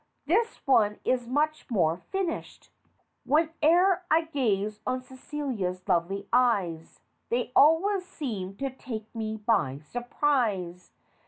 This 0.25 0.65
one 0.65 0.99
is 1.05 1.27
much 1.27 1.69
more 1.69 1.95
finished: 1.97 2.71
"Whene'er 3.23 4.01
I 4.09 4.21
gaze 4.33 4.79
on 4.83 5.03
Celia's 5.03 5.87
lovely 5.87 6.27
eyes, 6.33 7.01
They 7.29 7.51
always 7.55 8.03
seem 8.03 8.55
to 8.55 8.71
take 8.71 9.13
me 9.13 9.37
by 9.37 9.77
surprise. 9.77 10.91